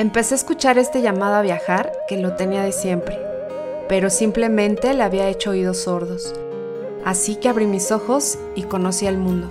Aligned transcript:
Empecé 0.00 0.34
a 0.34 0.36
escuchar 0.36 0.78
este 0.78 1.02
llamado 1.02 1.34
a 1.34 1.42
viajar 1.42 1.90
que 2.06 2.18
lo 2.18 2.34
tenía 2.36 2.62
de 2.62 2.70
siempre, 2.70 3.18
pero 3.88 4.10
simplemente 4.10 4.94
le 4.94 5.02
había 5.02 5.28
hecho 5.28 5.50
oídos 5.50 5.78
sordos. 5.78 6.36
Así 7.04 7.34
que 7.34 7.48
abrí 7.48 7.66
mis 7.66 7.90
ojos 7.90 8.38
y 8.54 8.62
conocí 8.62 9.08
el 9.08 9.18
mundo. 9.18 9.50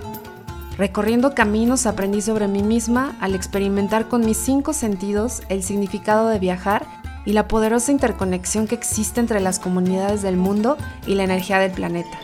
Recorriendo 0.78 1.34
caminos 1.34 1.84
aprendí 1.84 2.22
sobre 2.22 2.48
mí 2.48 2.62
misma 2.62 3.14
al 3.20 3.34
experimentar 3.34 4.08
con 4.08 4.24
mis 4.24 4.38
cinco 4.38 4.72
sentidos 4.72 5.42
el 5.50 5.62
significado 5.62 6.28
de 6.28 6.38
viajar 6.38 6.86
y 7.26 7.34
la 7.34 7.46
poderosa 7.46 7.92
interconexión 7.92 8.66
que 8.66 8.74
existe 8.74 9.20
entre 9.20 9.40
las 9.40 9.58
comunidades 9.58 10.22
del 10.22 10.38
mundo 10.38 10.78
y 11.06 11.14
la 11.14 11.24
energía 11.24 11.58
del 11.58 11.72
planeta. 11.72 12.18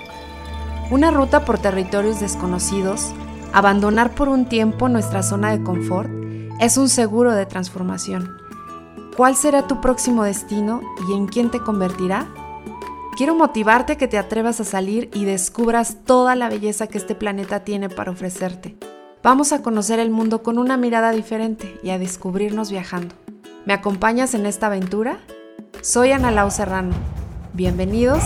Una 0.90 1.10
ruta 1.10 1.44
por 1.44 1.58
territorios 1.58 2.20
desconocidos, 2.20 3.12
abandonar 3.52 4.12
por 4.12 4.30
un 4.30 4.46
tiempo 4.46 4.88
nuestra 4.88 5.22
zona 5.22 5.50
de 5.54 5.62
confort, 5.62 6.23
es 6.60 6.76
un 6.76 6.88
seguro 6.88 7.32
de 7.32 7.46
transformación. 7.46 8.36
¿Cuál 9.16 9.36
será 9.36 9.66
tu 9.66 9.80
próximo 9.80 10.24
destino 10.24 10.80
y 11.08 11.14
en 11.14 11.26
quién 11.26 11.50
te 11.50 11.60
convertirá? 11.60 12.26
Quiero 13.16 13.34
motivarte 13.34 13.96
que 13.96 14.08
te 14.08 14.18
atrevas 14.18 14.60
a 14.60 14.64
salir 14.64 15.08
y 15.14 15.24
descubras 15.24 15.98
toda 16.04 16.34
la 16.34 16.48
belleza 16.48 16.88
que 16.88 16.98
este 16.98 17.14
planeta 17.14 17.60
tiene 17.60 17.88
para 17.88 18.10
ofrecerte. 18.10 18.76
Vamos 19.22 19.52
a 19.52 19.62
conocer 19.62 20.00
el 20.00 20.10
mundo 20.10 20.42
con 20.42 20.58
una 20.58 20.76
mirada 20.76 21.12
diferente 21.12 21.78
y 21.82 21.90
a 21.90 21.98
descubrirnos 21.98 22.70
viajando. 22.70 23.14
¿Me 23.64 23.72
acompañas 23.72 24.34
en 24.34 24.46
esta 24.46 24.66
aventura? 24.66 25.18
Soy 25.80 26.12
Ana 26.12 26.30
Lau 26.30 26.50
Serrano. 26.50 26.94
Bienvenidos 27.52 28.22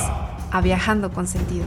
a 0.50 0.60
Viajando 0.62 1.12
con 1.12 1.26
Sentido. 1.26 1.66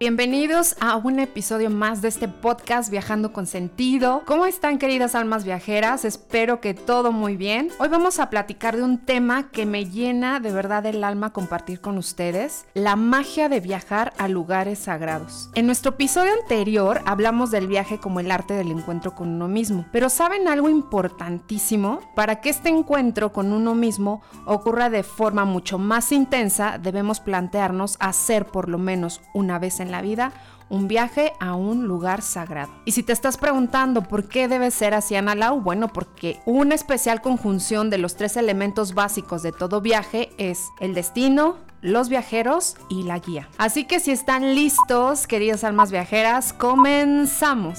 Bienvenidos 0.00 0.76
a 0.78 0.94
un 0.94 1.18
episodio 1.18 1.70
más 1.70 2.02
de 2.02 2.06
este 2.06 2.28
podcast 2.28 2.88
Viajando 2.88 3.32
con 3.32 3.48
Sentido. 3.48 4.22
¿Cómo 4.26 4.46
están 4.46 4.78
queridas 4.78 5.16
almas 5.16 5.42
viajeras? 5.42 6.04
Espero 6.04 6.60
que 6.60 6.72
todo 6.72 7.10
muy 7.10 7.36
bien. 7.36 7.70
Hoy 7.80 7.88
vamos 7.88 8.20
a 8.20 8.30
platicar 8.30 8.76
de 8.76 8.84
un 8.84 8.98
tema 8.98 9.50
que 9.50 9.66
me 9.66 9.86
llena 9.86 10.38
de 10.38 10.52
verdad 10.52 10.86
el 10.86 11.02
alma 11.02 11.32
compartir 11.32 11.80
con 11.80 11.98
ustedes, 11.98 12.64
la 12.74 12.94
magia 12.94 13.48
de 13.48 13.58
viajar 13.58 14.12
a 14.18 14.28
lugares 14.28 14.78
sagrados. 14.78 15.50
En 15.56 15.66
nuestro 15.66 15.90
episodio 15.90 16.30
anterior 16.42 17.00
hablamos 17.04 17.50
del 17.50 17.66
viaje 17.66 17.98
como 17.98 18.20
el 18.20 18.30
arte 18.30 18.54
del 18.54 18.70
encuentro 18.70 19.16
con 19.16 19.30
uno 19.30 19.48
mismo, 19.48 19.84
pero 19.90 20.10
¿saben 20.10 20.46
algo 20.46 20.68
importantísimo? 20.68 22.02
Para 22.14 22.40
que 22.40 22.50
este 22.50 22.68
encuentro 22.68 23.32
con 23.32 23.52
uno 23.52 23.74
mismo 23.74 24.22
ocurra 24.46 24.90
de 24.90 25.02
forma 25.02 25.44
mucho 25.44 25.76
más 25.76 26.12
intensa, 26.12 26.78
debemos 26.78 27.18
plantearnos 27.18 27.96
hacer 27.98 28.46
por 28.46 28.68
lo 28.68 28.78
menos 28.78 29.22
una 29.34 29.58
vez 29.58 29.80
en 29.80 29.87
la 29.88 30.02
vida 30.02 30.32
un 30.70 30.88
viaje 30.88 31.32
a 31.40 31.54
un 31.54 31.86
lugar 31.86 32.22
sagrado. 32.22 32.72
Y 32.84 32.92
si 32.92 33.02
te 33.02 33.12
estás 33.12 33.36
preguntando 33.36 34.02
por 34.02 34.28
qué 34.28 34.48
debe 34.48 34.70
ser 34.70 34.94
así 34.94 35.16
Analau, 35.16 35.60
bueno, 35.60 35.88
porque 35.88 36.40
una 36.44 36.74
especial 36.74 37.20
conjunción 37.20 37.90
de 37.90 37.98
los 37.98 38.16
tres 38.16 38.36
elementos 38.36 38.94
básicos 38.94 39.42
de 39.42 39.52
todo 39.52 39.80
viaje 39.80 40.30
es 40.38 40.66
el 40.80 40.94
destino, 40.94 41.56
los 41.80 42.08
viajeros 42.08 42.76
y 42.88 43.04
la 43.04 43.18
guía. 43.18 43.48
Así 43.56 43.84
que 43.84 44.00
si 44.00 44.10
están 44.10 44.54
listos, 44.54 45.26
queridas 45.26 45.64
almas 45.64 45.90
viajeras, 45.90 46.52
comenzamos. 46.52 47.78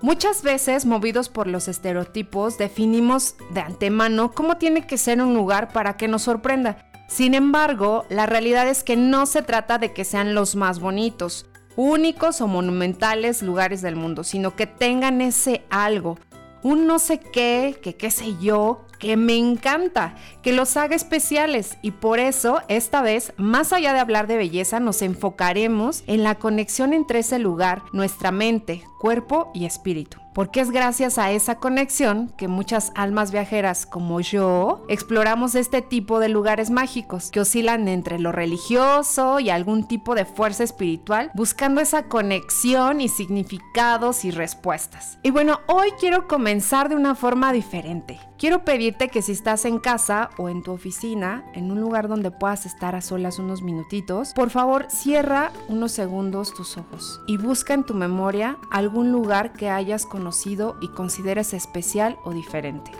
Muchas 0.00 0.42
veces, 0.42 0.86
movidos 0.86 1.28
por 1.28 1.48
los 1.48 1.66
estereotipos, 1.66 2.56
definimos 2.56 3.34
de 3.50 3.62
antemano 3.62 4.30
cómo 4.30 4.56
tiene 4.56 4.86
que 4.86 4.96
ser 4.96 5.20
un 5.20 5.34
lugar 5.34 5.72
para 5.72 5.96
que 5.96 6.06
nos 6.06 6.22
sorprenda. 6.22 6.87
Sin 7.08 7.34
embargo, 7.34 8.04
la 8.10 8.26
realidad 8.26 8.68
es 8.68 8.84
que 8.84 8.94
no 8.94 9.26
se 9.26 9.42
trata 9.42 9.78
de 9.78 9.92
que 9.92 10.04
sean 10.04 10.34
los 10.34 10.54
más 10.54 10.78
bonitos, 10.78 11.46
únicos 11.74 12.40
o 12.42 12.46
monumentales 12.46 13.42
lugares 13.42 13.80
del 13.82 13.96
mundo, 13.96 14.24
sino 14.24 14.54
que 14.54 14.66
tengan 14.66 15.22
ese 15.22 15.64
algo, 15.70 16.18
un 16.62 16.86
no 16.86 16.98
sé 16.98 17.18
qué, 17.18 17.80
que 17.82 17.96
qué 17.96 18.10
sé 18.10 18.36
yo, 18.38 18.84
que 18.98 19.16
me 19.16 19.36
encanta, 19.36 20.16
que 20.42 20.52
los 20.52 20.76
haga 20.76 20.94
especiales. 20.96 21.78
Y 21.82 21.92
por 21.92 22.18
eso 22.18 22.60
esta 22.68 23.00
vez, 23.00 23.32
más 23.38 23.72
allá 23.72 23.94
de 23.94 24.00
hablar 24.00 24.26
de 24.26 24.36
belleza, 24.36 24.78
nos 24.78 25.00
enfocaremos 25.00 26.04
en 26.06 26.22
la 26.22 26.34
conexión 26.34 26.92
entre 26.92 27.20
ese 27.20 27.38
lugar, 27.38 27.82
nuestra 27.92 28.32
mente, 28.32 28.82
cuerpo 29.00 29.50
y 29.54 29.64
espíritu 29.64 30.18
porque 30.38 30.60
es 30.60 30.70
gracias 30.70 31.18
a 31.18 31.32
esa 31.32 31.56
conexión 31.56 32.28
que 32.36 32.46
muchas 32.46 32.92
almas 32.94 33.32
viajeras 33.32 33.86
como 33.86 34.20
yo 34.20 34.84
exploramos 34.88 35.56
este 35.56 35.82
tipo 35.82 36.20
de 36.20 36.28
lugares 36.28 36.70
mágicos 36.70 37.32
que 37.32 37.40
oscilan 37.40 37.88
entre 37.88 38.20
lo 38.20 38.30
religioso 38.30 39.40
y 39.40 39.50
algún 39.50 39.88
tipo 39.88 40.14
de 40.14 40.24
fuerza 40.24 40.62
espiritual, 40.62 41.32
buscando 41.34 41.80
esa 41.80 42.04
conexión 42.04 43.00
y 43.00 43.08
significados 43.08 44.24
y 44.24 44.30
respuestas. 44.30 45.18
Y 45.24 45.32
bueno, 45.32 45.58
hoy 45.66 45.88
quiero 45.98 46.28
comenzar 46.28 46.88
de 46.88 46.94
una 46.94 47.16
forma 47.16 47.52
diferente. 47.52 48.20
Quiero 48.38 48.64
pedirte 48.64 49.08
que 49.08 49.20
si 49.20 49.32
estás 49.32 49.64
en 49.64 49.80
casa 49.80 50.30
o 50.38 50.48
en 50.48 50.62
tu 50.62 50.70
oficina, 50.70 51.44
en 51.54 51.72
un 51.72 51.80
lugar 51.80 52.06
donde 52.06 52.30
puedas 52.30 52.66
estar 52.66 52.94
a 52.94 53.00
solas 53.00 53.40
unos 53.40 53.62
minutitos, 53.62 54.32
por 54.32 54.50
favor 54.50 54.86
cierra 54.90 55.50
unos 55.66 55.90
segundos 55.90 56.54
tus 56.54 56.76
ojos 56.76 57.20
y 57.26 57.36
busca 57.36 57.74
en 57.74 57.82
tu 57.82 57.94
memoria 57.94 58.56
algún 58.70 59.10
lugar 59.10 59.54
que 59.54 59.70
hayas 59.70 60.06
conocido 60.06 60.76
y 60.80 60.86
consideres 60.86 61.52
especial 61.52 62.16
o 62.22 62.30
diferente. 62.32 62.92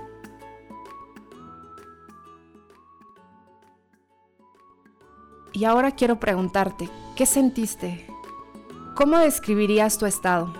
Y 5.53 5.67
ahora 5.67 5.93
quiero 5.93 6.19
preguntarte, 6.19 6.91
¿qué 7.15 7.27
sentiste? 7.27 8.09
¿Cómo 8.97 9.19
describirías 9.19 9.99
tu 9.99 10.07
estado? 10.07 10.53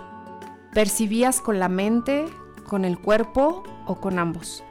¿Percibías 0.73 1.41
con 1.41 1.59
la 1.59 1.67
mente, 1.67 2.27
con 2.65 2.85
el 2.85 2.97
cuerpo 2.97 3.63
o 3.85 3.99
con 3.99 4.19
ambos? 4.19 4.63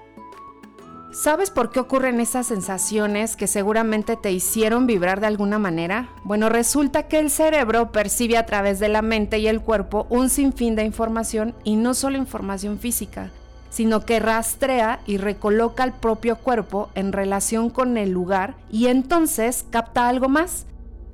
¿Sabes 1.11 1.51
por 1.51 1.71
qué 1.71 1.81
ocurren 1.81 2.21
esas 2.21 2.47
sensaciones 2.47 3.35
que 3.35 3.47
seguramente 3.47 4.17
te 4.17 4.31
hicieron 4.31 4.87
vibrar 4.87 5.21
de 5.21 5.27
alguna 5.27 5.59
manera? 5.59 6.11
Bueno, 6.23 6.51
resulta 6.51 7.05
que 7.05 7.19
el 7.19 7.31
cerebro 7.31 7.93
percibe 7.93 8.37
a 8.37 8.45
través 8.45 8.79
de 8.79 8.89
la 8.89 9.01
mente 9.01 9.39
y 9.39 9.49
el 9.49 9.63
cuerpo 9.63 10.07
un 10.11 10.29
sinfín 10.29 10.77
de 10.77 10.85
información 10.85 11.55
y 11.65 11.77
no 11.77 11.95
solo 11.95 12.19
información 12.19 12.79
física, 12.79 13.31
sino 13.71 14.05
que 14.05 14.21
rastrea 14.21 15.01
y 15.07 15.17
recoloca 15.17 15.83
el 15.83 15.93
propio 15.93 16.37
cuerpo 16.37 16.91
en 16.95 17.13
relación 17.13 17.71
con 17.71 17.97
el 17.97 18.11
lugar 18.11 18.55
y 18.71 18.89
entonces 18.89 19.65
capta 19.71 20.09
algo 20.09 20.29
más. 20.29 20.67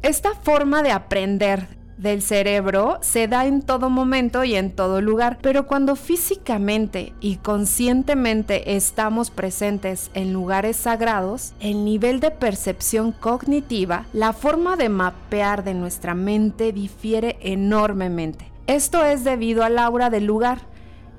Esta 0.02 0.34
forma 0.34 0.82
de 0.82 0.90
aprender 0.90 1.73
del 1.96 2.22
cerebro 2.22 2.98
se 3.00 3.28
da 3.28 3.46
en 3.46 3.62
todo 3.62 3.90
momento 3.90 4.44
y 4.44 4.54
en 4.54 4.72
todo 4.72 5.00
lugar, 5.00 5.38
pero 5.40 5.66
cuando 5.66 5.96
físicamente 5.96 7.12
y 7.20 7.36
conscientemente 7.36 8.76
estamos 8.76 9.30
presentes 9.30 10.10
en 10.14 10.32
lugares 10.32 10.76
sagrados, 10.76 11.54
el 11.60 11.84
nivel 11.84 12.20
de 12.20 12.30
percepción 12.30 13.12
cognitiva, 13.12 14.06
la 14.12 14.32
forma 14.32 14.76
de 14.76 14.88
mapear 14.88 15.64
de 15.64 15.74
nuestra 15.74 16.14
mente 16.14 16.72
difiere 16.72 17.36
enormemente. 17.40 18.50
Esto 18.66 19.04
es 19.04 19.24
debido 19.24 19.62
al 19.62 19.78
aura 19.78 20.10
del 20.10 20.24
lugar. 20.24 20.58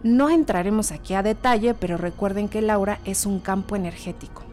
No 0.04 0.30
entraremos 0.30 0.92
aquí 0.92 1.14
a 1.14 1.24
detalle, 1.24 1.74
pero 1.74 1.98
recuerden 1.98 2.50
que 2.50 2.60
el 2.60 2.70
aura 2.70 3.00
es 3.06 3.26
un 3.26 3.40
campo 3.40 3.76
energético. 3.76 4.44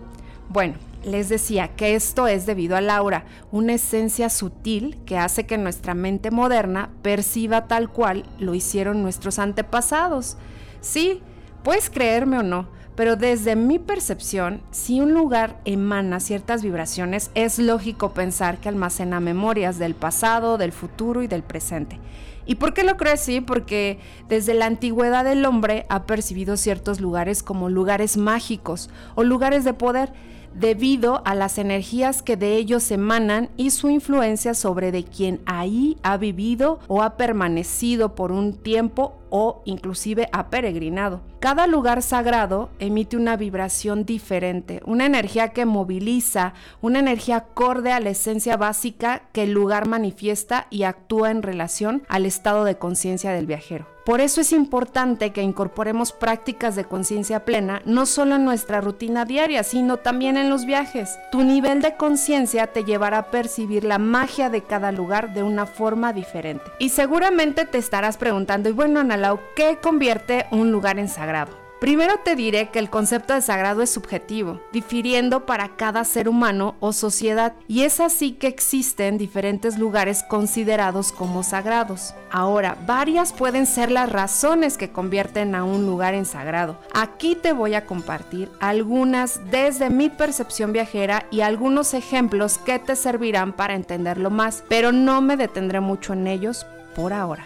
Bueno, 0.49 0.75
les 1.05 1.29
decía 1.29 1.69
que 1.69 1.95
esto 1.95 2.27
es 2.27 2.47
debido 2.47 2.77
al 2.77 2.91
aura, 2.91 3.25
una 3.51 3.75
esencia 3.75 4.29
sutil 4.29 4.99
que 5.07 5.19
hace 5.19 5.47
que 5.47 5.59
nuestra 5.59 5.95
mente 5.95 6.31
moderna 6.31 6.91
perciba 7.03 7.67
tal 7.67 7.91
cual 7.91 8.25
lo 8.39 8.55
hicieron 8.55 9.03
nuestros 9.03 9.39
antepasados. 9.39 10.37
Sí, 10.81 11.23
puedes 11.63 11.91
creerme 11.91 12.39
o 12.39 12.43
no, 12.43 12.69
pero 12.95 13.17
desde 13.17 13.57
mi 13.57 13.79
percepción, 13.79 14.63
si 14.71 15.01
un 15.01 15.15
lugar 15.15 15.61
emana 15.65 16.21
ciertas 16.21 16.63
vibraciones, 16.63 17.31
es 17.34 17.59
lógico 17.59 18.13
pensar 18.13 18.59
que 18.59 18.69
almacena 18.69 19.19
memorias 19.19 19.79
del 19.79 19.95
pasado, 19.95 20.59
del 20.59 20.73
futuro 20.73 21.23
y 21.23 21.27
del 21.27 21.43
presente. 21.43 21.99
¿Y 22.45 22.57
por 22.57 22.75
qué 22.75 22.83
lo 22.83 22.97
creo 22.97 23.15
así? 23.15 23.41
Porque 23.41 23.98
desde 24.28 24.55
la 24.55 24.66
antigüedad 24.66 25.27
el 25.27 25.45
hombre 25.45 25.87
ha 25.89 26.05
percibido 26.05 26.57
ciertos 26.57 27.01
lugares 27.01 27.43
como 27.43 27.71
lugares 27.71 28.16
mágicos 28.16 28.91
o 29.15 29.22
lugares 29.22 29.65
de 29.65 29.75
poder 29.75 30.13
debido 30.54 31.22
a 31.25 31.34
las 31.34 31.59
energías 31.59 32.22
que 32.22 32.37
de 32.37 32.57
ellos 32.57 32.91
emanan 32.91 33.51
y 33.57 33.71
su 33.71 33.91
influencia 33.91 34.54
sobre 34.54 34.93
de 34.93 35.04
quien 35.04 35.41
ahí 35.47 35.97
ha 36.03 36.16
vivido 36.16 36.81
o 36.89 37.03
ha 37.03 37.16
permanecido 37.16 38.15
por 38.15 38.33
un 38.33 38.54
tiempo 38.54 39.15
o 39.31 39.63
inclusive 39.65 40.28
ha 40.33 40.51
peregrinado. 40.51 41.22
Cada 41.41 41.66
lugar 41.66 42.03
sagrado 42.03 42.71
emite 42.78 43.16
una 43.16 43.37
vibración 43.37 44.04
diferente, 44.04 44.81
una 44.84 45.07
energía 45.07 45.49
que 45.49 45.65
moviliza, 45.65 46.55
una 46.81 46.98
energía 46.98 47.37
acorde 47.37 47.93
a 47.93 48.01
la 48.01 48.10
esencia 48.10 48.57
básica 48.57 49.22
que 49.33 49.45
el 49.45 49.53
lugar 49.53 49.89
manifiesta 49.89 50.66
y 50.71 50.83
actúa 50.83 51.31
en 51.31 51.43
relación 51.43 52.03
al 52.09 52.27
estado 52.27 52.65
de 52.65 52.77
conciencia 52.77 53.33
del 53.33 53.47
viajero. 53.47 53.91
Por 54.04 54.21
eso 54.21 54.43
es 54.43 54.53
importante 54.53 55.31
que 55.31 55.43
incorporemos 55.43 56.13
prácticas 56.13 56.77
de 56.77 56.84
conciencia 56.84 57.45
plena 57.45 57.81
no 57.87 58.04
solo 58.04 58.34
en 58.34 58.45
nuestra 58.45 58.81
rutina 58.81 59.25
diaria, 59.25 59.63
sino 59.63 59.97
también 59.97 60.37
en 60.37 60.51
los 60.51 60.66
viajes. 60.66 61.19
Tu 61.31 61.43
nivel 61.43 61.81
de 61.81 61.97
conciencia 61.97 62.66
te 62.66 62.84
llevará 62.84 63.19
a 63.19 63.31
percibir 63.31 63.84
la 63.84 63.99
magia 63.99 64.51
de 64.51 64.63
cada 64.63 64.93
lugar 64.93 65.33
de 65.33 65.43
una 65.43 65.65
forma 65.65 66.13
diferente. 66.13 66.65
Y 66.78 66.91
seguramente 66.91 67.65
te 67.65 67.78
estarás 67.78 68.19
preguntando, 68.19 68.69
y 68.69 68.72
bueno, 68.72 69.01
Ana 69.01 69.22
Palau, 69.22 69.39
¿qué 69.54 69.78
convierte 69.81 70.47
un 70.51 70.72
lugar 70.72 70.98
en 70.98 71.09
sagrado? 71.09 71.61
Primero 71.83 72.15
te 72.19 72.37
diré 72.37 72.69
que 72.69 72.79
el 72.79 72.91
concepto 72.91 73.34
de 73.34 73.43
sagrado 73.43 73.83
es 73.83 73.91
subjetivo, 73.91 74.61
difiriendo 74.73 75.47
para 75.47 75.71
cada 75.71 76.05
ser 76.05 76.29
humano 76.29 76.77
o 76.79 76.93
sociedad, 76.93 77.55
y 77.67 77.83
es 77.83 77.99
así 77.99 78.31
que 78.31 78.47
existen 78.47 79.19
diferentes 79.19 79.77
lugares 79.77 80.23
considerados 80.23 81.11
como 81.11 81.43
sagrados. 81.43 82.15
Ahora, 82.31 82.77
varias 82.87 83.33
pueden 83.33 83.67
ser 83.67 83.91
las 83.91 84.13
razones 84.13 84.79
que 84.79 84.93
convierten 84.93 85.57
a 85.57 85.65
un 85.65 85.84
lugar 85.84 86.15
en 86.15 86.25
sagrado. 86.25 86.79
Aquí 86.95 87.34
te 87.34 87.53
voy 87.53 87.75
a 87.75 87.84
compartir 87.84 88.49
algunas 88.61 89.41
desde 89.51 89.91
mi 89.91 90.09
percepción 90.09 90.73
viajera 90.73 91.27
y 91.33 91.41
algunos 91.41 91.95
ejemplos 91.95 92.59
que 92.59 92.79
te 92.79 92.95
servirán 92.95 93.53
para 93.53 93.75
entenderlo 93.75 94.31
más, 94.31 94.63
pero 94.69 94.93
no 94.93 95.21
me 95.21 95.37
detendré 95.37 95.81
mucho 95.81 96.13
en 96.13 96.29
ellos 96.29 96.65
por 96.95 97.13
ahora. 97.13 97.45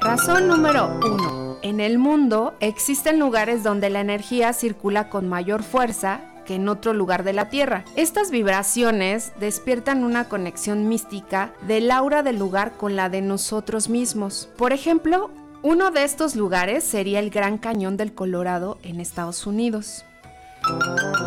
Razón 0.00 0.48
número 0.48 0.98
1. 1.04 1.49
En 1.62 1.80
el 1.80 1.98
mundo 1.98 2.54
existen 2.60 3.18
lugares 3.18 3.62
donde 3.62 3.90
la 3.90 4.00
energía 4.00 4.52
circula 4.54 5.10
con 5.10 5.28
mayor 5.28 5.62
fuerza 5.62 6.22
que 6.46 6.54
en 6.54 6.68
otro 6.70 6.94
lugar 6.94 7.22
de 7.22 7.34
la 7.34 7.50
Tierra. 7.50 7.84
Estas 7.96 8.30
vibraciones 8.30 9.32
despiertan 9.38 10.02
una 10.02 10.28
conexión 10.28 10.88
mística 10.88 11.52
del 11.66 11.90
aura 11.90 12.22
del 12.22 12.38
lugar 12.38 12.72
con 12.78 12.96
la 12.96 13.10
de 13.10 13.20
nosotros 13.20 13.90
mismos. 13.90 14.48
Por 14.56 14.72
ejemplo, 14.72 15.30
uno 15.62 15.90
de 15.90 16.04
estos 16.04 16.34
lugares 16.34 16.82
sería 16.82 17.18
el 17.18 17.28
Gran 17.28 17.58
Cañón 17.58 17.98
del 17.98 18.14
Colorado 18.14 18.78
en 18.82 18.98
Estados 18.98 19.46
Unidos. 19.46 20.06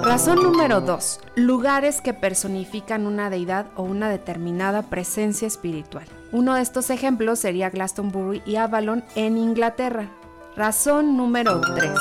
Razón 0.04 0.42
número 0.42 0.82
2. 0.82 1.20
Lugares 1.36 2.02
que 2.02 2.14
personifican 2.14 3.06
una 3.06 3.30
deidad 3.30 3.68
o 3.76 3.84
una 3.84 4.10
determinada 4.10 4.82
presencia 4.84 5.48
espiritual. 5.48 6.06
Uno 6.32 6.56
de 6.56 6.62
estos 6.62 6.90
ejemplos 6.90 7.40
sería 7.40 7.70
Glastonbury 7.70 8.42
y 8.46 8.56
Avalon 8.56 9.04
en 9.16 9.38
Inglaterra. 9.38 10.10
Razón 10.56 11.18
número 11.18 11.62
3. 11.62 11.92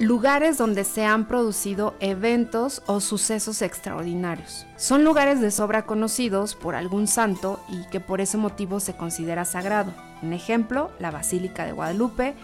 Lugares 0.00 0.58
donde 0.58 0.82
se 0.82 1.04
han 1.04 1.28
producido 1.28 1.94
eventos 2.00 2.82
o 2.86 3.00
sucesos 3.00 3.62
extraordinarios. 3.62 4.66
Son 4.76 5.04
lugares 5.04 5.40
de 5.40 5.52
sobra 5.52 5.86
conocidos 5.86 6.56
por 6.56 6.74
algún 6.74 7.06
santo 7.06 7.60
y 7.68 7.88
que 7.90 8.00
por 8.00 8.20
ese 8.20 8.38
motivo 8.38 8.80
se 8.80 8.96
considera 8.96 9.44
sagrado. 9.44 9.92
Un 10.20 10.32
ejemplo, 10.32 10.90
la 10.98 11.12
Basílica 11.12 11.64
de 11.64 11.70
Guadalupe 11.70 12.34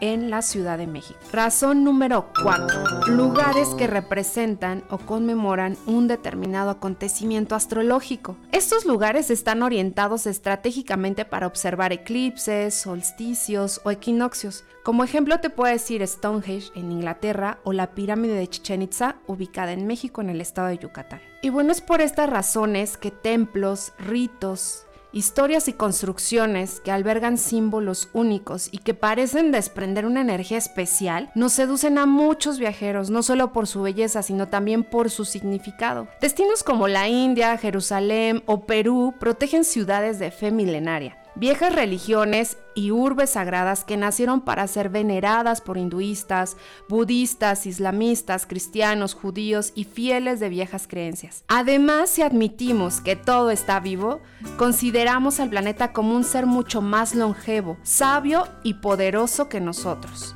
en 0.00 0.30
la 0.30 0.42
Ciudad 0.42 0.78
de 0.78 0.86
México. 0.86 1.18
Razón 1.32 1.84
número 1.84 2.30
4. 2.42 3.06
Lugares 3.08 3.68
que 3.70 3.86
representan 3.86 4.84
o 4.90 4.98
conmemoran 4.98 5.76
un 5.86 6.08
determinado 6.08 6.70
acontecimiento 6.70 7.54
astrológico. 7.54 8.36
Estos 8.52 8.84
lugares 8.84 9.30
están 9.30 9.62
orientados 9.62 10.26
estratégicamente 10.26 11.24
para 11.24 11.46
observar 11.46 11.92
eclipses, 11.92 12.74
solsticios 12.74 13.80
o 13.84 13.90
equinoccios. 13.90 14.64
Como 14.82 15.04
ejemplo 15.04 15.38
te 15.40 15.50
puedo 15.50 15.70
decir 15.70 16.06
Stonehenge 16.06 16.70
en 16.74 16.90
Inglaterra 16.90 17.58
o 17.64 17.72
la 17.72 17.94
pirámide 17.94 18.34
de 18.34 18.48
Chichen 18.48 18.82
Itza 18.82 19.16
ubicada 19.26 19.72
en 19.72 19.86
México 19.86 20.22
en 20.22 20.30
el 20.30 20.40
estado 20.40 20.68
de 20.68 20.78
Yucatán. 20.78 21.20
Y 21.42 21.50
bueno, 21.50 21.72
es 21.72 21.80
por 21.80 22.00
estas 22.00 22.30
razones 22.30 22.96
que 22.96 23.10
templos, 23.10 23.92
ritos, 23.98 24.86
historias 25.12 25.68
y 25.68 25.72
construcciones 25.72 26.80
que 26.80 26.90
albergan 26.90 27.38
símbolos 27.38 28.08
únicos 28.12 28.68
y 28.72 28.78
que 28.78 28.94
parecen 28.94 29.52
desprender 29.52 30.06
una 30.06 30.20
energía 30.20 30.58
especial, 30.58 31.30
nos 31.34 31.52
seducen 31.52 31.98
a 31.98 32.06
muchos 32.06 32.58
viajeros, 32.58 33.10
no 33.10 33.22
solo 33.22 33.52
por 33.52 33.66
su 33.66 33.82
belleza, 33.82 34.22
sino 34.22 34.48
también 34.48 34.84
por 34.84 35.10
su 35.10 35.24
significado. 35.24 36.08
Destinos 36.20 36.62
como 36.62 36.88
la 36.88 37.08
India, 37.08 37.56
Jerusalén 37.56 38.42
o 38.46 38.66
Perú 38.66 39.14
protegen 39.18 39.64
ciudades 39.64 40.18
de 40.18 40.30
fe 40.30 40.50
milenaria 40.50 41.16
viejas 41.38 41.74
religiones 41.74 42.58
y 42.74 42.90
urbes 42.90 43.30
sagradas 43.30 43.84
que 43.84 43.96
nacieron 43.96 44.40
para 44.40 44.66
ser 44.66 44.88
veneradas 44.88 45.60
por 45.60 45.78
hinduistas, 45.78 46.56
budistas, 46.88 47.66
islamistas, 47.66 48.46
cristianos, 48.46 49.14
judíos 49.14 49.72
y 49.74 49.84
fieles 49.84 50.40
de 50.40 50.48
viejas 50.48 50.86
creencias. 50.86 51.44
Además, 51.48 52.10
si 52.10 52.22
admitimos 52.22 53.00
que 53.00 53.16
todo 53.16 53.50
está 53.50 53.80
vivo, 53.80 54.20
consideramos 54.56 55.40
al 55.40 55.50
planeta 55.50 55.92
como 55.92 56.14
un 56.14 56.24
ser 56.24 56.46
mucho 56.46 56.82
más 56.82 57.14
longevo, 57.14 57.78
sabio 57.82 58.46
y 58.62 58.74
poderoso 58.74 59.48
que 59.48 59.60
nosotros. 59.60 60.34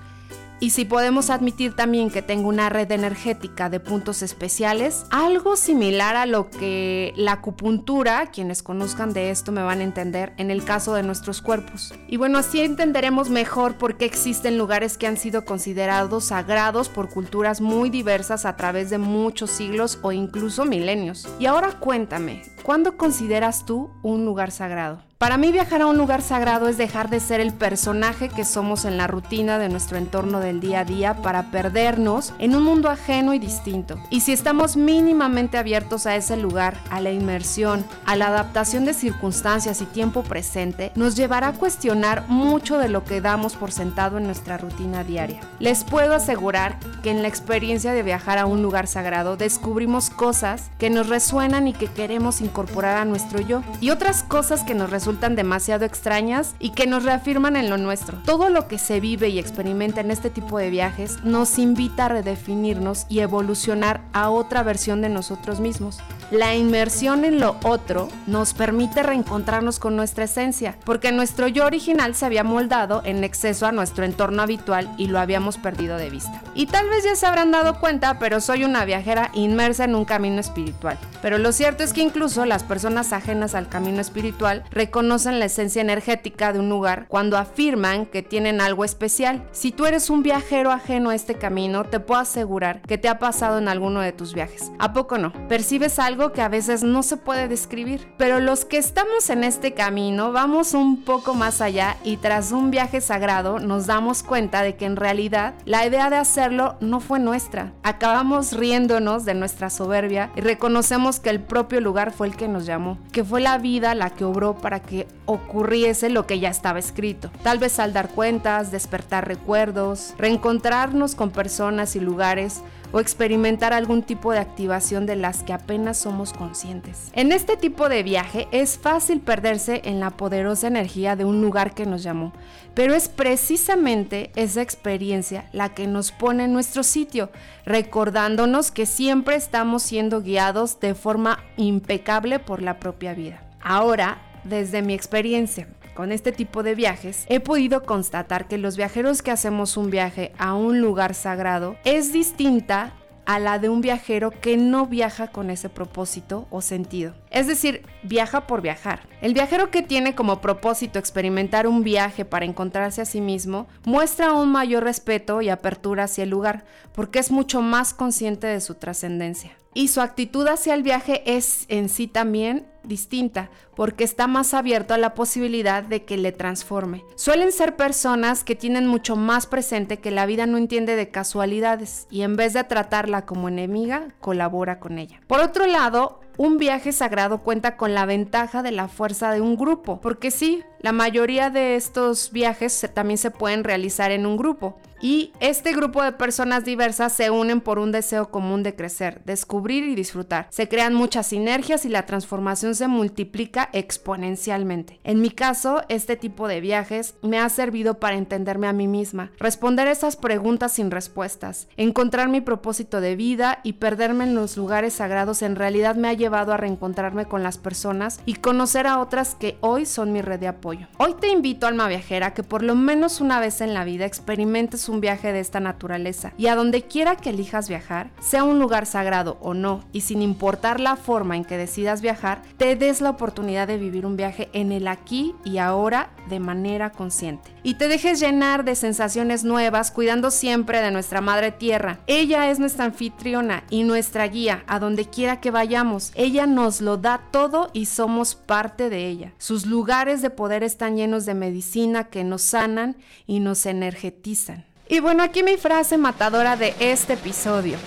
Y 0.63 0.71
si 0.71 0.85
podemos 0.85 1.29
admitir 1.29 1.75
también 1.75 2.09
que 2.09 2.23
tengo 2.23 2.49
una 2.49 2.69
red 2.69 2.93
energética 2.93 3.69
de 3.69 3.81
puntos 3.81 4.23
especiales, 4.23 5.07
algo 5.11 5.57
similar 5.57 6.15
a 6.15 6.25
lo 6.25 6.51
que 6.51 7.13
la 7.17 7.33
acupuntura, 7.33 8.31
quienes 8.31 8.63
conozcan 8.63 9.13
de 9.13 9.33
esto 9.33 9.51
me 9.51 9.65
van 9.65 9.81
a 9.81 9.83
entender 9.83 10.35
en 10.37 10.53
el 10.53 10.65
caso 10.65 10.95
de 10.95 11.03
nuestros 11.03 11.43
cuerpos. 11.43 11.93
Y 12.07 12.17
bueno, 12.17 12.39
así 12.39 12.61
entenderemos 12.61 13.29
mejor 13.29 13.77
por 13.77 13.97
qué 13.97 14.05
existen 14.05 14.57
lugares 14.57 14.97
que 14.97 15.09
han 15.09 15.17
sido 15.17 15.45
considerados 15.45 16.27
sagrados 16.27 16.89
por 16.89 17.09
culturas 17.11 17.61
muy 17.61 17.91
diversas 17.91 18.45
a 18.45 18.55
través 18.55 18.89
de 18.89 18.99
muchos 18.99 19.51
siglos 19.51 19.99
o 20.03 20.13
incluso 20.13 20.65
milenios. 20.65 21.27
Y 21.41 21.47
ahora 21.47 21.81
cuéntame, 21.81 22.41
¿cuándo 22.63 22.97
consideras 22.97 23.67
tú 23.67 23.91
un 24.05 24.25
lugar 24.25 24.53
sagrado? 24.53 25.03
Para 25.23 25.39
mí 25.39 25.53
viajar 25.53 25.83
a 25.83 25.87
un 25.87 25.99
lugar 25.99 26.21
sagrado 26.21 26.67
es 26.67 26.77
dejar 26.77 27.09
de 27.09 27.21
ser 27.21 27.39
el 27.39 27.53
personaje 27.53 28.29
que 28.29 28.45
somos 28.45 28.85
en 28.85 28.97
la 28.97 29.07
rutina 29.07 29.57
de 29.57 29.69
nuestro 29.69 29.97
entorno 29.97 30.41
del 30.41 30.59
día 30.59 30.81
a 30.81 30.85
día 30.85 31.15
para 31.23 31.53
perdernos 31.53 32.35
en 32.41 32.57
un 32.57 32.65
mundo 32.65 32.91
ajeno 32.91 33.33
y 33.33 33.39
distinto. 33.39 34.01
Y 34.11 34.23
si 34.23 34.33
estamos 34.33 34.77
mínimamente 34.77 35.59
abiertos 35.59 36.07
a 36.07 36.17
ese 36.17 36.37
lugar, 36.37 36.77
a 36.91 37.01
la 37.01 37.13
inmersión, 37.13 37.85
a 38.05 38.17
la 38.17 38.27
adaptación 38.27 38.85
de 38.85 38.95
circunstancias 38.95 39.81
y 39.81 39.85
tiempo 39.85 40.25
presente, 40.25 40.91
nos 40.97 41.15
llevará 41.15 41.47
a 41.47 41.53
cuestionar 41.53 42.25
mucho 42.27 42.79
de 42.79 42.89
lo 42.89 43.05
que 43.05 43.21
damos 43.21 43.55
por 43.55 43.71
sentado 43.71 44.19
en 44.19 44.25
nuestra 44.25 44.59
rutina 44.59 45.05
diaria. 45.05 45.39
Les 45.61 45.85
puedo 45.85 46.17
asegurar 46.17 46.81
que 47.05 47.13
en 47.13 47.23
la 47.23 47.29
experiencia 47.29 47.93
de 47.93 48.03
viajar 48.03 48.39
a 48.39 48.47
un 48.47 48.61
lugar 48.61 48.89
sagrado 48.89 49.37
descubrimos 49.37 50.11
cosas 50.11 50.73
que 50.79 50.91
nos 50.91 51.09
resuenan 51.09 51.69
y 51.69 51.75
que 51.75 51.87
queremos 51.87 52.41
incorporar 52.41 52.97
a 52.97 53.05
nuestro 53.05 53.41
yo 53.41 53.63
y 53.81 53.91
otras 53.91 54.25
cosas 54.25 54.65
que 54.65 54.75
nos 54.75 54.91
resultan 54.91 55.12
tan 55.19 55.37
demasiado 55.37 55.85
extrañas 55.85 56.55
y 56.59 56.71
que 56.71 56.87
nos 56.87 57.05
reafirman 57.05 57.57
en 57.57 57.71
lo 57.71 57.79
nuestro. 57.79 58.19
Todo 58.25 58.49
lo 58.49 58.69
que 58.69 58.79
se 58.79 59.01
vive 59.01 59.29
y 59.29 59.39
experimenta 59.39 60.01
en 60.01 60.11
este 60.11 60.31
tipo 60.31 60.59
de 60.59 60.71
viajes 60.71 61.23
nos 61.25 61.59
invita 61.59 62.07
a 62.07 62.09
redefinirnos 62.09 63.07
y 63.09 63.21
evolucionar 63.21 64.01
a 64.13 64.31
otra 64.31 64.63
versión 64.63 65.01
de 65.01 65.09
nosotros 65.09 65.61
mismos. 65.61 65.99
La 66.31 66.55
inmersión 66.55 67.27
en 67.27 67.41
lo 67.41 67.57
otro 67.63 68.09
nos 68.27 68.55
permite 68.55 69.03
reencontrarnos 69.03 69.79
con 69.79 69.97
nuestra 69.97 70.25
esencia, 70.25 70.77
porque 70.85 71.13
nuestro 71.13 71.47
yo 71.47 71.67
original 71.67 72.15
se 72.15 72.25
había 72.25 72.43
moldado 72.43 73.03
en 73.05 73.23
exceso 73.23 73.67
a 73.67 73.73
nuestro 73.73 74.07
entorno 74.07 74.41
habitual 74.41 74.91
y 74.97 75.09
lo 75.09 75.21
habíamos 75.21 75.59
perdido 75.59 75.99
de 75.99 76.09
vista. 76.09 76.41
Y 76.55 76.67
tal 76.67 76.89
vez 76.89 77.05
ya 77.05 77.17
se 77.17 77.27
habrán 77.27 77.51
dado 77.51 77.79
cuenta, 77.81 78.19
pero 78.19 78.41
soy 78.41 78.65
una 78.65 78.87
viajera 78.87 79.31
inmersa 79.35 79.85
en 79.85 79.95
un 79.95 80.07
camino 80.07 80.41
espiritual. 80.41 80.99
Pero 81.21 81.37
lo 81.37 81.53
cierto 81.53 81.85
es 81.85 81.93
que 81.93 82.01
incluso 82.01 82.47
las 82.47 82.65
personas 82.65 83.13
ajenas 83.13 83.55
al 83.55 83.69
camino 83.69 84.01
espiritual 84.01 84.65
reconocen 84.71 85.02
la 85.03 85.45
esencia 85.45 85.83
energética 85.83 86.53
de 86.53 86.61
un 86.61 86.69
lugar 86.69 87.07
cuando 87.09 87.37
afirman 87.37 88.07
que 88.07 88.23
tienen 88.23 88.61
algo 88.61 88.85
especial. 88.85 89.45
Si 89.53 89.73
tú 89.73 89.87
eres 89.87 90.11
un 90.11 90.23
viajero 90.23 90.71
ajeno 90.71 91.11
a 91.11 91.15
este 91.15 91.35
camino, 91.35 91.85
te 91.85 92.01
puedo 92.01 92.21
asegurar 92.21 92.81
que 92.83 92.99
te 92.99 93.09
ha 93.09 93.19
pasado 93.19 93.59
en 93.59 93.69
alguno 93.69 94.01
de 94.01 94.13
tus 94.13 94.33
viajes. 94.33 94.71
¿A 94.79 94.93
poco 94.93 95.19
no? 95.19 95.33
Percibes 95.49 95.99
algo 95.99 96.33
que 96.33 96.41
a 96.41 96.49
veces 96.49 96.83
no 96.83 97.03
se 97.03 97.17
puede 97.17 97.49
describir. 97.49 98.09
Pero 98.17 98.41
los 98.41 98.65
que 98.65 98.79
estamos 98.79 99.29
en 99.31 99.45
este 99.45 99.75
camino 99.75 100.33
vamos 100.33 100.73
un 100.73 101.03
poco 101.03 101.35
más 101.35 101.61
allá 101.61 101.97
y 102.05 102.17
tras 102.19 102.53
un 102.53 102.71
viaje 102.71 103.01
sagrado 103.01 103.59
nos 103.59 103.87
damos 103.87 104.23
cuenta 104.23 104.63
de 104.63 104.77
que 104.77 104.87
en 104.87 104.97
realidad 104.97 105.55
la 105.65 105.85
idea 105.87 106.11
de 106.11 106.17
hacerlo 106.17 106.77
no 106.81 107.01
fue 107.01 107.19
nuestra. 107.19 107.73
Acabamos 107.83 108.53
riéndonos 108.53 109.25
de 109.25 109.35
nuestra 109.35 109.69
soberbia 109.69 110.31
y 110.37 110.41
reconocemos 110.41 111.21
que 111.21 111.31
el 111.31 111.41
propio 111.41 111.81
lugar 111.81 112.13
fue 112.13 112.29
el 112.29 112.37
que 112.37 112.49
nos 112.49 112.67
llamó, 112.67 112.99
que 113.11 113.25
fue 113.25 113.41
la 113.41 113.59
vida 113.59 113.95
la 113.95 114.11
que 114.11 114.25
obró 114.25 114.55
para 114.55 114.81
ocurriese 115.27 116.11
lo 116.11 116.27
que 116.27 116.41
ya 116.41 116.49
estaba 116.49 116.79
escrito. 116.79 117.31
Tal 117.43 117.59
vez 117.59 117.79
al 117.79 117.93
dar 117.93 118.09
cuentas, 118.09 118.71
despertar 118.71 119.27
recuerdos, 119.27 120.15
reencontrarnos 120.19 121.15
con 121.15 121.31
personas 121.31 121.97
y 121.97 122.01
lugares, 122.01 122.63
o 122.93 123.01
experimentar 123.01 123.73
algún 123.73 124.03
tipo 124.03 124.33
de 124.33 124.39
activación 124.39 125.07
de 125.07 125.17
las 125.17 125.43
que 125.43 125.53
apenas 125.53 125.99
somos 125.99 126.33
conscientes. 126.33 127.11
En 127.15 127.33
este 127.33 127.57
tipo 127.57 127.89
de 127.89 128.03
viaje 128.03 128.49
es 128.53 128.79
fácil 128.79 129.21
perderse 129.21 129.81
en 129.85 129.99
la 129.99 130.11
poderosa 130.11 130.69
energía 130.69 131.17
de 131.17 131.25
un 131.25 131.41
lugar 131.41 131.75
que 131.75 131.87
nos 131.87 132.03
llamó, 132.03 132.33
pero 132.75 132.95
es 132.95 133.09
precisamente 133.09 134.31
esa 134.37 134.63
experiencia 134.63 135.47
la 135.53 135.71
que 135.71 135.87
nos 135.87 136.13
pone 136.13 136.45
en 136.45 136.53
nuestro 136.53 136.83
sitio, 136.83 137.31
recordándonos 137.65 138.71
que 138.71 138.87
siempre 138.87 139.37
estamos 139.37 139.83
siendo 139.83 140.21
guiados 140.23 140.79
de 140.81 140.95
forma 140.95 141.39
impecable 141.57 142.39
por 142.39 142.63
la 142.63 142.79
propia 142.79 143.15
vida. 143.15 143.43
Ahora, 143.63 144.19
desde 144.45 144.83
mi 144.83 144.95
experiencia, 144.95 145.69
con 145.95 146.13
este 146.13 146.33
tipo 146.33 146.63
de 146.63 146.75
viajes, 146.75 147.25
he 147.29 147.41
podido 147.41 147.83
constatar 147.83 148.49
que 148.49 148.59
los 148.59 148.77
viajeros 148.77 149.23
que 149.23 149.31
hacemos 149.31 149.77
un 149.77 149.91
viaje 149.91 150.33
a 150.39 150.55
un 150.55 150.81
lugar 150.81 151.15
sagrado 151.15 151.77
es 151.85 152.13
distinta 152.13 152.95
a 153.25 153.39
la 153.39 153.59
de 153.59 153.69
un 153.69 153.81
viajero 153.81 154.31
que 154.31 154.57
no 154.57 154.87
viaja 154.87 155.29
con 155.29 155.51
ese 155.51 155.69
propósito 155.69 156.47
o 156.51 156.61
sentido. 156.61 157.15
Es 157.31 157.47
decir, 157.47 157.83
viaja 158.03 158.47
por 158.47 158.63
viajar. 158.63 159.09
El 159.21 159.35
viajero 159.35 159.71
que 159.71 159.83
tiene 159.83 160.15
como 160.15 160.41
propósito 160.41 160.99
experimentar 160.99 161.67
un 161.67 161.85
viaje 161.85 162.25
para 162.25 162.45
encontrarse 162.47 163.01
a 163.01 163.07
sí 163.07 163.21
mismo 163.21 163.69
muestra 163.85 164.33
un 164.33 164.51
mayor 164.51 164.85
respeto 164.85 165.41
y 165.41 165.51
apertura 165.51 166.05
hacia 166.05 166.25
el 166.25 166.31
lugar, 166.31 166.65
porque 166.93 167.21
es 167.21 167.31
mucho 167.31 167.63
más 167.63 167.95
consciente 167.95 168.47
de 168.47 168.61
su 168.61 168.75
trascendencia. 168.75 169.53
Y 169.75 169.89
su 169.89 170.01
actitud 170.01 170.47
hacia 170.49 170.75
el 170.75 170.83
viaje 170.83 171.23
es 171.25 171.65
en 171.69 171.89
sí 171.89 172.07
también 172.09 172.67
distinta, 172.85 173.51
porque 173.75 174.05
está 174.05 174.27
más 174.27 174.55
abierto 174.55 174.95
a 174.95 174.99
la 174.99 175.15
posibilidad 175.15 175.83
de 175.83 176.05
que 176.05 176.17
le 176.17 176.33
transforme. 176.33 177.05
Suelen 177.17 177.53
ser 177.53 177.77
personas 177.77 178.45
que 178.45 178.55
tienen 178.55 178.87
mucho 178.87 179.17
más 179.17 179.47
presente 179.47 179.99
que 179.99 180.11
la 180.11 180.27
vida 180.27 180.47
no 180.47 180.59
entiende 180.59 180.97
de 180.97 181.11
casualidades 181.11 182.07
y 182.11 182.23
en 182.23 182.37
vez 182.37 182.53
de 182.53 182.65
tratarla 182.65 183.27
como 183.27 183.49
enemiga, 183.49 184.09
colabora 184.21 184.81
con 184.81 184.99
ella. 184.99 185.21
Por 185.27 185.41
otro 185.41 185.67
lado, 185.67 186.21
un 186.37 186.59
viaje 186.59 186.93
sagrado 186.93 187.43
cuenta 187.43 187.77
con 187.77 187.95
la 187.95 188.07
ventaja 188.07 188.63
de 188.63 188.73
la 188.73 188.89
fuerza 188.89 189.33
de 189.33 189.41
un 189.41 189.57
grupo, 189.57 190.01
porque 190.01 190.31
sí, 190.31 190.63
la 190.81 190.93
mayoría 190.93 191.51
de 191.51 191.77
estos 191.77 192.33
viajes 192.33 192.91
también 192.93 193.19
se 193.19 193.31
pueden 193.31 193.65
realizar 193.65 194.11
en 194.11 194.27
un 194.27 194.37
grupo. 194.37 194.79
Y 195.03 195.33
este 195.41 195.73
grupo 195.73 196.01
de 196.01 196.13
personas 196.13 196.65
diversas 196.65 197.13
se 197.13 197.29
unen 197.29 197.61
por 197.61 197.81
un 197.81 197.91
deseo 197.91 198.31
común 198.31 198.63
de 198.63 198.77
crecer, 198.77 199.21
descubrir 199.25 199.83
y 199.83 199.97
disfrutar. 199.97 200.47
Se 200.51 200.69
crean 200.69 200.95
muchas 200.95 201.27
sinergias 201.27 201.85
y 201.85 201.89
la 201.89 202.07
transformación 202.07 202.77
se 202.77 202.87
multiplica 202.87 203.69
exponencialmente. 203.73 205.01
En 205.03 205.21
mi 205.21 205.31
caso, 205.31 205.83
este 205.89 206.15
tipo 206.15 206.47
de 206.47 206.61
viajes 206.61 207.17
me 207.21 207.41
ha 207.41 207.49
servido 207.49 207.99
para 207.99 208.17
entenderme 208.17 208.69
a 208.69 208.73
mí 208.73 208.87
misma, 208.87 209.33
responder 209.41 209.89
esas 209.89 210.15
preguntas 210.15 210.71
sin 210.71 210.93
respuestas, 210.93 211.67
encontrar 211.77 212.29
mi 212.29 212.41
propósito 212.41 213.01
de 213.01 213.17
vida 213.17 213.59
y 213.65 213.75
perderme 213.75 214.23
en 214.23 214.37
los 214.37 214.57
lugares 214.57 214.93
sagrados 214.93 215.43
en 215.43 215.57
realidad 215.57 215.97
me 215.97 216.09
ha 216.09 216.15
llevado 216.23 216.53
a 216.53 216.57
reencontrarme 216.57 217.27
con 217.27 217.43
las 217.43 217.59
personas 217.59 218.21
y 218.27 218.35
conocer 218.35 218.87
a 218.87 219.01
otras 219.01 219.35
que 219.35 219.59
hoy 219.61 219.87
son 219.87 220.13
mi 220.13 220.23
red 220.23 220.39
de 220.39 220.47
apoyo. 220.47 220.87
Hoy 220.99 221.15
te 221.21 221.31
invito, 221.31 221.67
alma 221.67 221.89
viajera, 221.89 222.33
que 222.33 222.45
por 222.45 222.63
lo 222.63 222.77
menos 222.77 223.21
una 223.21 223.41
vez 223.41 223.61
en 223.61 223.75
la 223.75 223.85
vida 223.85 224.07
experimentes 224.07 224.89
un 224.89 225.01
viaje 225.01 225.33
de 225.33 225.41
esta 225.41 225.59
naturaleza 225.59 226.33
y 226.39 226.47
a 226.47 226.55
donde 226.55 226.83
quiera 226.83 227.17
que 227.17 227.31
elijas 227.31 227.69
viajar, 227.69 228.11
sea 228.21 228.45
un 228.45 228.61
lugar 228.61 228.87
sagrado 228.87 229.37
o 229.41 229.53
no, 229.53 229.83
y 229.93 230.03
sin 230.03 230.23
importar 230.23 230.79
la 230.79 230.95
forma 230.95 231.37
en 231.37 231.45
que 231.45 231.59
decidas 231.59 232.03
viajar, 232.03 232.43
te 232.57 232.77
des 232.77 233.01
la 233.01 233.11
oportunidad 233.11 233.67
de 233.67 233.79
vivir 233.79 234.07
un 234.07 234.17
viaje 234.17 234.49
en 234.53 234.71
el 234.71 234.87
aquí 234.87 235.35
y 235.45 235.59
ahora 235.59 236.11
de 236.29 236.39
manera 236.39 236.91
consciente. 236.91 237.51
Y 237.65 237.75
te 237.75 237.87
dejes 237.87 238.19
llenar 238.19 238.65
de 238.65 238.75
sensaciones 238.75 239.45
nuevas, 239.45 239.93
cuidando 239.93 240.33
siempre 240.33 240.81
de 240.81 240.91
nuestra 240.91 241.21
madre 241.21 241.53
tierra. 241.53 242.01
Ella 242.09 242.51
es 242.51 242.59
nuestra 242.59 242.87
anfitriona 242.87 243.63
y 243.71 243.85
nuestra 243.85 244.27
guía 244.27 244.65
a 244.67 244.81
donde 244.81 245.05
quiera 245.05 245.41
que 245.41 245.53
vayamos. 245.53 246.11
Ella 246.17 246.47
nos 246.47 246.81
lo 246.81 246.97
da 246.97 247.21
todo 247.31 247.71
y 247.73 247.87
somos 247.87 248.35
parte 248.35 248.91
de 248.91 249.07
ella. 249.07 249.33
Sus 249.39 249.65
lugares 249.65 250.23
de 250.23 250.31
poder 250.31 250.65
están 250.65 250.97
llenos 250.97 251.25
de 251.25 251.35
medicina 251.35 252.05
que 252.05 252.25
nos 252.25 252.43
sanan 252.43 252.97
y 253.29 253.39
nos 253.39 253.65
energetizan. 253.67 254.65
Y 254.89 254.99
bueno, 254.99 255.23
aquí 255.23 255.45
mi 255.45 255.57
frase 255.57 255.99
matadora 255.99 256.57
de 256.57 256.75
este 256.81 257.13
episodio. 257.13 257.79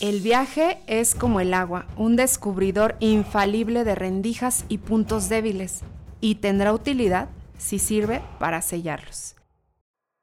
El 0.00 0.20
viaje 0.20 0.78
es 0.86 1.14
como 1.14 1.40
el 1.40 1.52
agua, 1.54 1.86
un 1.96 2.16
descubridor 2.16 2.96
infalible 3.00 3.84
de 3.84 3.94
rendijas 3.94 4.64
y 4.68 4.78
puntos 4.78 5.28
débiles, 5.28 5.80
y 6.20 6.36
tendrá 6.36 6.72
utilidad 6.72 7.28
si 7.58 7.78
sirve 7.78 8.22
para 8.38 8.62
sellarlos. 8.62 9.36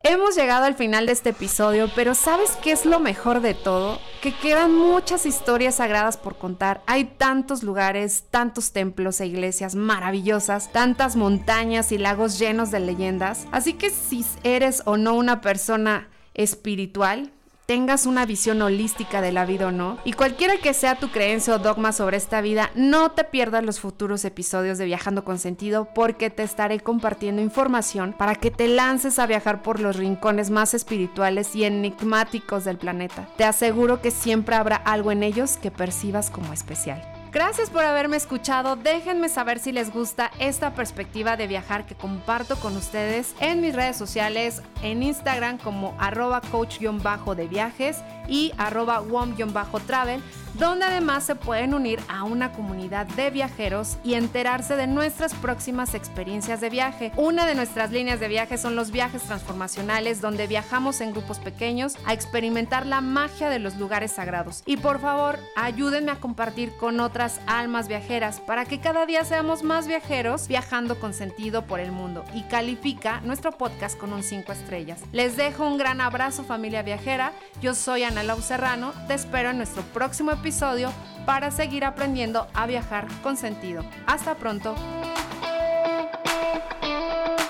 Hemos 0.06 0.36
llegado 0.36 0.66
al 0.66 0.76
final 0.76 1.06
de 1.06 1.14
este 1.14 1.30
episodio, 1.30 1.90
pero 1.96 2.14
¿sabes 2.14 2.58
qué 2.62 2.74
es 2.74 2.86
lo 2.86 3.00
mejor 3.00 3.40
de 3.40 3.54
todo? 3.54 4.00
Que 4.22 4.34
quedan 4.36 4.76
muchas 4.76 5.26
historias 5.26 5.76
sagradas 5.76 6.18
por 6.18 6.38
contar. 6.38 6.82
Hay 6.88 7.06
tantos 7.06 7.64
lugares, 7.64 8.26
tantos 8.30 8.74
templos 8.74 9.22
e 9.22 9.28
iglesias 9.28 9.76
maravillosas, 9.76 10.74
tantas 10.74 11.16
montañas 11.16 11.94
y 11.94 11.98
lagos 11.98 12.38
llenos 12.38 12.70
de 12.70 12.82
leyendas. 12.82 13.48
Así 13.54 13.76
que 13.76 13.92
si 13.92 14.26
eres 14.44 14.84
o 14.86 14.98
no 14.98 15.14
una 15.14 15.40
persona 15.40 16.10
espiritual, 16.34 17.32
tengas 17.74 18.06
una 18.06 18.28
visión 18.28 18.62
holística 18.62 19.20
de 19.20 19.32
la 19.32 19.48
vida 19.48 19.66
o 19.66 19.72
no, 19.72 19.98
y 20.04 20.14
cualquiera 20.14 20.58
que 20.58 20.76
sea 20.76 20.94
tu 20.94 21.10
creencia 21.10 21.56
o 21.56 21.58
dogma 21.58 21.92
sobre 21.92 22.18
esta 22.18 22.40
vida, 22.40 22.70
no 22.76 23.14
te 23.14 23.24
pierdas 23.24 23.66
los 23.66 23.80
futuros 23.80 24.26
episodios 24.26 24.78
de 24.78 24.86
Viajando 24.86 25.24
con 25.24 25.40
Sentido 25.40 25.88
porque 25.96 26.30
te 26.30 26.44
estaré 26.44 26.82
compartiendo 26.82 27.42
información 27.42 28.14
para 28.16 28.36
que 28.36 28.52
te 28.52 28.68
lances 28.68 29.18
a 29.18 29.26
viajar 29.26 29.64
por 29.64 29.80
los 29.80 29.96
rincones 29.96 30.52
más 30.52 30.76
espirituales 30.76 31.56
y 31.56 31.64
enigmáticos 31.64 32.64
del 32.64 32.78
planeta. 32.78 33.28
Te 33.38 33.44
aseguro 33.44 34.02
que 34.02 34.12
siempre 34.12 34.54
habrá 34.56 34.76
algo 34.76 35.12
en 35.12 35.24
ellos 35.24 35.58
que 35.58 35.72
percibas 35.72 36.30
como 36.30 36.54
especial. 36.54 37.13
Gracias 37.34 37.72
por 37.72 37.84
haberme 37.84 38.16
escuchado. 38.16 38.76
Déjenme 38.76 39.28
saber 39.28 39.58
si 39.58 39.72
les 39.72 39.92
gusta 39.92 40.30
esta 40.38 40.76
perspectiva 40.76 41.36
de 41.36 41.48
viajar 41.48 41.88
que 41.88 41.96
comparto 41.96 42.58
con 42.58 42.78
ustedes 42.78 43.34
en 43.40 43.60
mis 43.60 43.74
redes 43.74 43.98
sociales, 43.98 44.62
en 44.84 45.02
Instagram 45.02 45.58
como 45.58 45.96
arroba 46.00 46.42
coach-de 46.52 47.48
viajes 47.48 47.98
y 48.28 48.52
arroba 48.60 49.02
wom-travel 49.02 50.22
donde 50.54 50.86
además 50.86 51.24
se 51.24 51.36
pueden 51.36 51.74
unir 51.74 52.00
a 52.08 52.24
una 52.24 52.52
comunidad 52.52 53.08
de 53.08 53.30
viajeros 53.32 53.98
y 54.04 54.14
enterarse 54.14 54.76
de 54.76 54.88
nuestras 54.88 55.34
próximas 55.34 55.96
experiencias 55.96 56.62
de 56.62 56.70
viaje. 56.70 57.12
Una 57.18 57.46
de 57.46 57.56
nuestras 57.56 57.92
líneas 57.92 58.20
de 58.20 58.28
viaje 58.28 58.58
son 58.58 58.76
los 58.76 58.92
viajes 58.92 59.24
transformacionales, 59.24 60.22
donde 60.22 60.48
viajamos 60.48 61.02
en 61.02 61.12
grupos 61.12 61.40
pequeños 61.40 61.96
a 62.06 62.14
experimentar 62.14 62.86
la 62.86 63.02
magia 63.02 63.50
de 63.50 63.60
los 63.60 63.78
lugares 63.78 64.12
sagrados. 64.12 64.64
Y 64.66 64.78
por 64.78 65.00
favor, 65.00 65.40
ayúdenme 65.56 66.12
a 66.12 66.20
compartir 66.20 66.72
con 66.78 67.00
otras 67.00 67.42
almas 67.48 67.88
viajeras 67.88 68.40
para 68.40 68.66
que 68.66 68.80
cada 68.80 69.06
día 69.06 69.24
seamos 69.26 69.64
más 69.64 69.88
viajeros 69.88 70.48
viajando 70.48 71.00
con 71.00 71.14
sentido 71.14 71.66
por 71.66 71.80
el 71.80 71.92
mundo. 71.92 72.24
Y 72.34 72.44
califica 72.44 73.22
nuestro 73.22 73.52
podcast 73.52 73.98
con 73.98 74.14
un 74.14 74.24
5 74.24 74.52
estrellas. 74.52 75.02
Les 75.12 75.36
dejo 75.36 75.68
un 75.68 75.78
gran 75.78 76.02
abrazo 76.02 76.44
familia 76.44 76.84
viajera. 76.84 77.32
Yo 77.62 77.74
soy 77.74 78.04
Ana 78.04 78.24
Lau 78.24 78.42
Serrano. 78.42 78.94
Te 79.08 79.16
espero 79.16 79.50
en 79.50 79.58
nuestro 79.58 79.82
próximo 79.94 80.32
episodio 80.32 80.43
episodio 80.44 80.92
para 81.26 81.52
seguir 81.52 81.86
aprendiendo 81.86 82.48
a 82.54 82.68
viajar 82.68 83.08
con 83.24 83.38
sentido. 83.38 83.82
Hasta 84.06 84.36
pronto. 84.36 84.76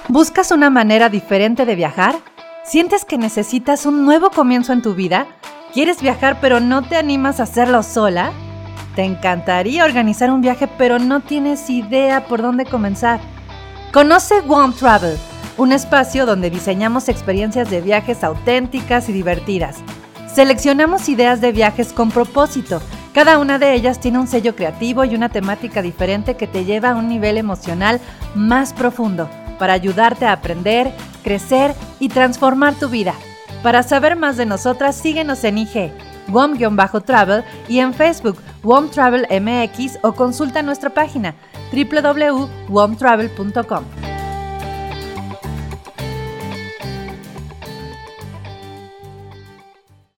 ¿Buscas 0.10 0.52
una 0.52 0.70
manera 0.70 1.10
diferente 1.10 1.66
de 1.66 1.76
viajar? 1.76 2.16
¿Sientes 2.64 3.04
que 3.04 3.18
necesitas 3.18 3.88
un 3.88 4.06
nuevo 4.06 4.30
comienzo 4.30 4.74
en 4.74 4.84
tu 4.84 4.94
vida? 4.94 5.26
¿Quieres 5.74 6.04
viajar 6.04 6.38
pero 6.40 6.60
no 6.60 6.84
te 6.84 6.96
animas 6.96 7.40
a 7.40 7.44
hacerlo 7.44 7.82
sola? 7.82 8.32
¿Te 8.96 9.02
encantaría 9.02 9.86
organizar 9.86 10.30
un 10.30 10.42
viaje 10.42 10.68
pero 10.78 11.00
no 11.00 11.22
tienes 11.22 11.68
idea 11.72 12.28
por 12.28 12.44
dónde 12.44 12.66
comenzar? 12.66 13.20
Conoce 13.92 14.36
One 14.48 14.74
Travel, 14.74 15.18
un 15.58 15.72
espacio 15.72 16.28
donde 16.28 16.52
diseñamos 16.52 17.10
experiencias 17.10 17.72
de 17.72 17.82
viajes 17.82 18.24
auténticas 18.24 19.10
y 19.10 19.14
divertidas 19.14 19.84
Seleccionamos 20.34 21.08
ideas 21.10 21.42
de 21.42 21.52
viajes 21.52 21.94
con 21.94 22.10
propósito. 22.10 22.82
Cada 23.14 23.38
una 23.38 23.60
de 23.60 23.76
ellas 23.76 24.00
tiene 24.00 24.18
un 24.18 24.28
sello 24.28 24.56
creativo 24.56 25.06
y 25.06 25.14
una 25.14 25.30
temática 25.30 25.84
diferente 25.84 26.36
que 26.36 26.48
te 26.48 26.66
lleva 26.66 26.90
a 26.90 26.96
un 26.96 27.08
nivel 27.08 27.38
emocional 27.38 28.02
más 28.34 28.74
profundo 28.74 29.30
para 29.60 29.74
ayudarte 29.74 30.26
a 30.26 30.32
aprender, 30.32 30.92
crecer 31.24 31.76
y 32.00 32.10
transformar 32.10 32.74
tu 32.74 32.90
vida. 32.90 33.14
Para 33.62 33.84
saber 33.84 34.16
más 34.16 34.36
de 34.36 34.48
nosotras, 34.48 34.96
síguenos 34.96 35.44
en 35.44 35.60
IG, 35.60 35.92
WOM-Travel 36.30 37.44
y 37.70 37.78
en 37.78 37.94
Facebook, 37.94 38.40
WOM 38.64 38.90
o 40.02 40.14
consulta 40.14 40.64
nuestra 40.64 40.90
página 40.90 41.36
www.womtravel.com. 41.72 44.03